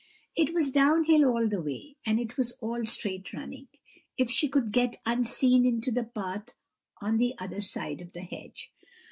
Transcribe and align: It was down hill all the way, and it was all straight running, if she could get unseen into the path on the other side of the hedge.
It 0.35 0.51
was 0.51 0.71
down 0.71 1.03
hill 1.03 1.25
all 1.25 1.47
the 1.47 1.61
way, 1.61 1.95
and 2.07 2.19
it 2.19 2.35
was 2.35 2.53
all 2.59 2.83
straight 2.87 3.33
running, 3.33 3.67
if 4.17 4.31
she 4.31 4.49
could 4.49 4.71
get 4.71 4.99
unseen 5.05 5.63
into 5.63 5.91
the 5.91 6.05
path 6.05 6.49
on 7.01 7.17
the 7.17 7.35
other 7.37 7.61
side 7.61 8.01
of 8.01 8.11
the 8.13 8.21
hedge. 8.21 8.73